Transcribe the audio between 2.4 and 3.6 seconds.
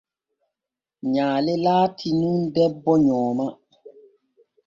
debbo nyooma.